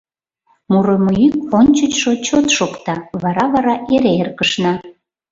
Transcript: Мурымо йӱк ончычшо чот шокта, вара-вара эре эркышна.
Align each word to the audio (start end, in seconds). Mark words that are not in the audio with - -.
Мурымо 0.71 1.11
йӱк 1.21 1.35
ончычшо 1.57 2.11
чот 2.25 2.47
шокта, 2.57 2.95
вара-вара 3.21 3.75
эре 3.93 4.11
эркышна. 4.21 4.73